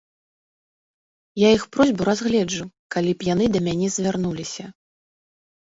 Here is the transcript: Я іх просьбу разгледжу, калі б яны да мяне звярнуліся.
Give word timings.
Я 1.41 1.47
іх 1.57 1.63
просьбу 1.77 2.01
разгледжу, 2.11 2.65
калі 2.97 3.11
б 3.21 3.31
яны 3.33 3.45
да 3.59 3.65
мяне 3.69 3.87
звярнуліся. 3.99 4.65